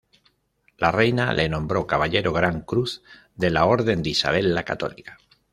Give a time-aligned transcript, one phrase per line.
[0.79, 3.03] La Reina le nombró caballero gran cruz
[3.35, 5.19] de la Orden de Isabel la Católica.